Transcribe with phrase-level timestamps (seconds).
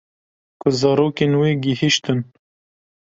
[0.59, 2.19] Ku zarokên wê gihîştin